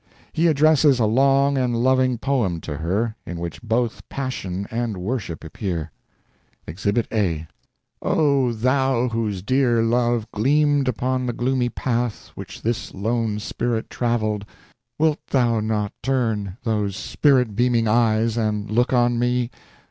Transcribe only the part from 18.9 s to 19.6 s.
on me.